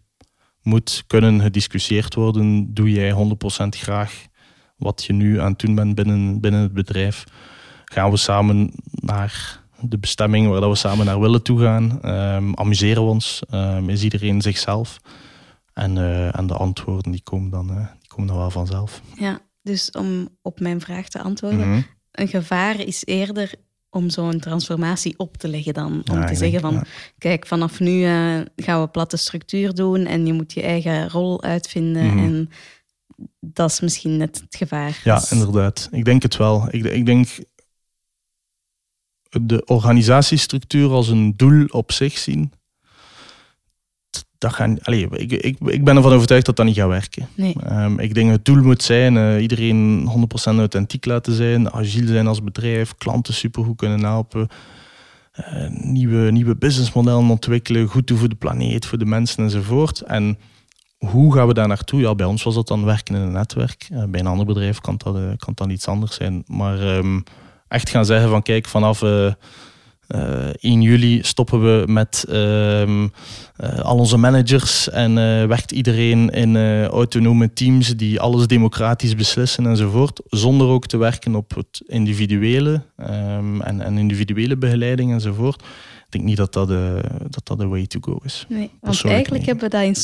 [0.61, 2.73] moet kunnen gediscussieerd worden.
[2.73, 3.15] Doe jij 100%
[3.69, 4.25] graag
[4.75, 7.23] wat je nu aan het doen bent binnen, binnen het bedrijf?
[7.85, 11.99] Gaan we samen naar de bestemming waar dat we samen naar willen toegaan?
[12.05, 13.41] Um, amuseren we ons?
[13.53, 14.99] Um, is iedereen zichzelf?
[15.73, 19.01] En, uh, en de antwoorden die komen, dan, uh, die komen dan wel vanzelf.
[19.15, 21.81] Ja, dus om op mijn vraag te antwoorden, Mhm.
[22.11, 23.51] een gevaar is eerder
[23.89, 26.83] om zo'n transformatie op te leggen dan om Ja, te zeggen van,
[27.17, 31.43] kijk, vanaf nu eh, gaan we platte structuur doen en je moet je eigen rol
[31.43, 32.17] uitvinden Mhm.
[32.17, 32.49] en
[33.39, 35.01] dat is misschien net het gevaar.
[35.03, 35.87] Ja, Dus- inderdaad.
[35.91, 36.67] Ik denk het wel.
[36.71, 37.27] Ik, ik denk
[39.29, 42.51] de organisatiestructuur als een doel op zich zien.
[44.37, 47.27] Dat gaan, allee, ik, ik, ik ben ervan overtuigd dat dat niet gaat werken.
[47.35, 47.55] Nee.
[47.63, 52.27] Ehm, ik denk het doel moet zijn eh, iedereen 100% authentiek laten zijn, agiel zijn
[52.27, 54.47] als bedrijf, klanten supergoed kunnen helpen,
[55.31, 60.01] eh, nieuwe, nieuwe businessmodellen ontwikkelen, goed doen voor de planeet, voor de mensen enzovoort.
[60.01, 60.37] En
[60.97, 61.99] hoe gaan we daar naartoe?
[61.99, 63.87] Ja, bij ons was dat dan werken in een netwerk.
[63.91, 66.43] Eh, bij een ander bedrijf kan dat, kan dat iets anders zijn.
[66.47, 67.19] Maar ehm,
[67.67, 69.01] echt gaan zeggen van kijk, vanaf
[70.07, 73.07] eh, eh, 1 juli stoppen we met ehm,
[73.55, 79.65] eh, al onze managers en eh, werkt iedereen in autonome teams die alles democratisch beslissen
[79.65, 80.21] enzovoort.
[80.25, 85.61] Zonder ook te werken op het individuele ehm, en, en individuele begeleiding enzovoort.
[85.61, 88.45] Ik denk niet dat dat de, dat, dat de way to go is.
[88.49, 89.95] Nee, want eigenlijk hebben we dat in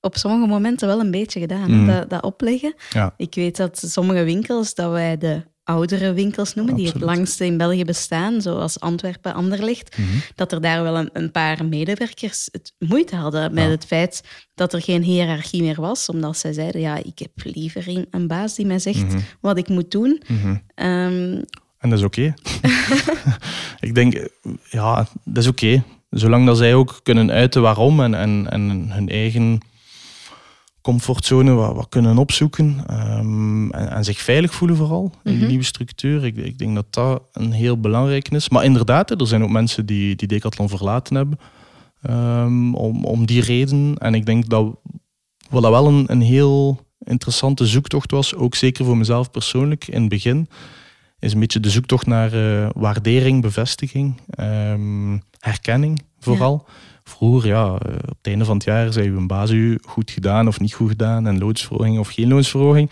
[0.00, 1.86] op sommige momenten wel een beetje gedaan, Mm.
[1.86, 2.74] dat, dat opleggen.
[2.90, 3.14] Ja.
[3.16, 7.56] Ik weet dat sommige winkels, dat wij de oudere winkels noemen, die het langste in
[7.56, 10.08] België bestaan, zoals Antwerpen, Anderlecht, Mhm.
[10.34, 14.22] dat er daar wel een, een paar medewerkers het moeite hadden met het feit
[14.54, 18.26] dat er geen hiërarchie meer was, omdat zij zeiden, ja, ik heb liever een- een
[18.26, 19.18] baas die mij zegt Mhm.
[19.40, 20.22] wat ik moet doen.
[20.26, 20.56] Mhm.
[20.74, 21.42] Ehm,
[21.78, 22.34] En dat is oké.
[23.88, 24.28] ik denk,
[24.70, 25.82] ja, dat is oké.
[26.10, 29.60] Zolang dat zij ook kunnen uiten waarom en, en, en hun eigen
[30.92, 32.82] comfortzone wat, wat kunnen opzoeken.
[32.86, 35.46] ehm, en, en zich veilig voelen vooral in die Mhm.
[35.48, 36.24] nieuwe structuur.
[36.24, 38.48] Ik, ik denk dat dat een heel belangrijk is.
[38.48, 41.38] Maar inderdaad, er zijn ook mensen die, die Decathlon verlaten hebben.
[42.02, 43.96] ehm, om, om die reden.
[43.98, 44.76] En ik denk dat
[45.50, 50.00] wat dat wel een, een heel interessante zoektocht was, ook zeker voor mezelf persoonlijk in
[50.00, 50.48] het begin,
[51.18, 56.66] is een beetje de zoektocht naar eh, waardering, bevestiging, ehm, herkenning vooral.
[57.08, 60.48] Vroeger, ja, eh, op het einde van het jaar zei uw baas u goed gedaan
[60.48, 62.90] of niet goed gedaan en loonsverhoging of geen loonsverhoging.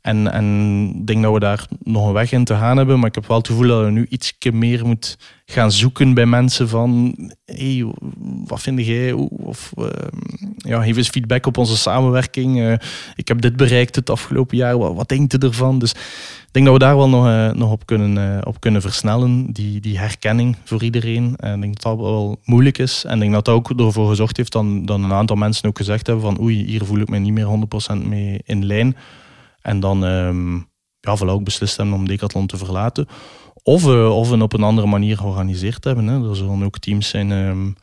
[0.00, 2.98] En, en ik denk dat we daar nog een weg in te gaan hebben.
[2.98, 5.16] Maar ik heb wel het gevoel dat we nu iets meer moeten
[5.46, 7.16] gaan zoeken bij mensen van...
[7.44, 7.92] Hey,
[8.46, 9.12] wat vind jij?
[9.28, 9.86] Of uh,
[10.66, 12.58] ja, geef eens feedback op onze samenwerking.
[12.58, 12.72] Uh,
[13.14, 14.78] ik heb dit bereikt het afgelopen jaar.
[14.78, 15.78] Wat, wat denkt u ervan?
[15.78, 19.52] Dus ik denk dat we daar wel nog, uh, nog op, kunnen, op kunnen versnellen.
[19.52, 21.36] Die, die herkenning voor iedereen.
[21.36, 23.04] En ik denk dat dat wel moeilijk is.
[23.04, 25.76] En ik denk dat dat ook ervoor gezorgd heeft dat, dat een aantal mensen ook
[25.76, 28.96] gezegd hebben van oei, hier voel ik me niet meer 100% mee in lijn.
[29.62, 30.68] En dan um,
[31.00, 33.06] ja, vooral ook beslist hebben om Decathlon te verlaten.
[33.62, 36.06] Of, of een op een andere manier georganiseerd hebben.
[36.06, 36.28] Hè.
[36.28, 37.76] Er zullen ook teams zijn um,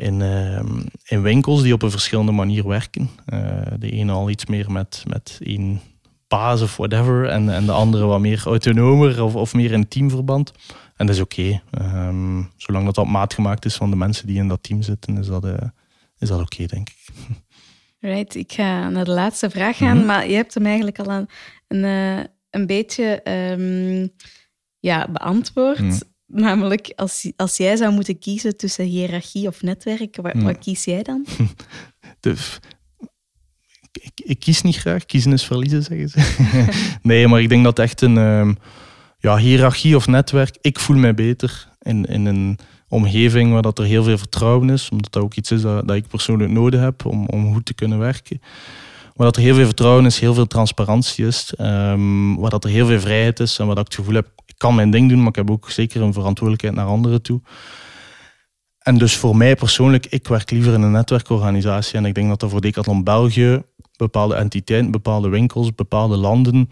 [0.00, 3.10] in, um, in winkels die op een verschillende manier werken.
[3.32, 5.80] Uh, de ene al iets meer met, met één
[6.28, 7.28] baas of whatever.
[7.28, 10.52] En, en de andere wat meer autonomer of, of meer in teamverband.
[10.96, 11.60] En dat is oké.
[11.70, 12.08] Okay.
[12.08, 15.18] Um, zolang dat op maat gemaakt is van de mensen die in dat team zitten,
[15.18, 15.52] is dat, uh,
[16.18, 16.96] is dat oké, okay, denk ik.
[18.00, 20.06] Right, ik ga naar de laatste vraag gaan, mm -hmm.
[20.06, 21.28] maar je hebt hem eigenlijk al een,
[21.68, 23.20] een, uh, een beetje
[23.58, 24.12] um,
[24.78, 25.80] ja, beantwoord.
[25.80, 26.00] Mm.
[26.32, 31.02] Namelijk, als, als jij zou moeten kiezen tussen hiërarchie of netwerk, wat, wat kies jij
[31.02, 31.26] dan?
[32.20, 32.34] De,
[33.92, 36.18] ik, ik, kies niet graag, kiezen is verliezen, zeggen ze.
[37.02, 38.56] nee, maar ik denk dat echt een um,
[39.18, 43.84] ja, hiërarchie of netwerk, ik voel mij beter in, in een omgeving waar dat er
[43.84, 47.04] heel veel vertrouwen is, omdat dat ook iets is dat, dat ik persoonlijk nodig heb
[47.04, 48.40] om, om goed te kunnen werken.
[49.20, 52.70] Waar dat er heel veel vertrouwen is, heel veel transparantie is, um, waar dat er
[52.70, 55.18] heel veel vrijheid is en dat ik het gevoel heb, ik kan mijn ding doen,
[55.18, 57.40] maar ik heb ook zeker een verantwoordelijkheid naar anderen toe.
[58.78, 62.42] En dus voor mij persoonlijk, ik werk liever in een netwerkorganisatie en ik denk dat
[62.42, 63.62] er voor Decathlon België
[63.96, 66.68] bepaalde entiteiten, bepaalde winkels, bepaalde landen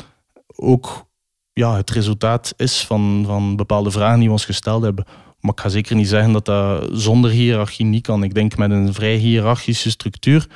[0.57, 1.07] ook
[1.53, 5.05] ja, het resultaat is van, van bepaalde vragen die we ons gesteld hebben.
[5.41, 8.23] Maar ik ga zeker niet zeggen dat dat zonder hiërarchie niet kan.
[8.23, 10.47] Ik denk met een vrij hiërarchische structuur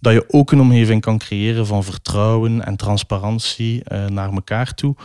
[0.00, 4.96] dat je ook een omgeving kan creëren van vertrouwen en transparantie uh, naar elkaar toe.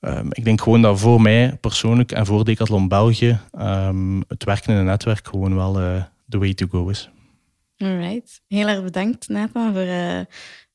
[0.00, 4.72] Um, ik denk gewoon dat voor mij persoonlijk en voor Decathlon België um, het werken
[4.72, 7.10] in een netwerk gewoon wel de uh, way to go is.
[7.76, 8.40] Alright.
[8.48, 10.20] Heel erg bedankt Nathan voor, uh,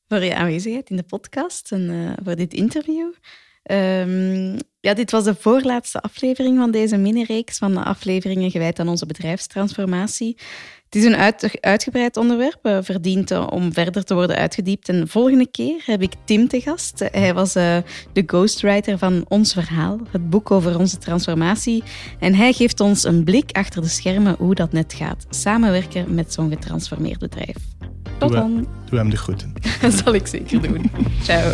[0.08, 3.12] voor je aanwezigheid in de podcast en voor dit interview.
[3.72, 8.88] Um, ja, dit was de voorlaatste aflevering van deze mini-reeks van de afleveringen gewijd aan
[8.88, 10.36] onze bedrijfstransformatie.
[10.84, 14.88] Het is een uit, uitgebreid onderwerp, verdient om verder te worden uitgediept.
[14.88, 17.04] En de volgende keer heb ik Tim te gast.
[17.10, 17.76] Hij was uh,
[18.12, 21.82] de ghostwriter van Ons Verhaal, het boek over onze transformatie.
[22.18, 25.26] En hij geeft ons een blik achter de schermen hoe dat net gaat.
[25.30, 27.56] Samenwerken met zo'n getransformeerd bedrijf.
[28.18, 28.66] Tot doe dan.
[28.90, 29.52] Doe hem de groeten.
[29.80, 30.90] dat zal ik zeker doen.
[31.22, 31.52] Ciao.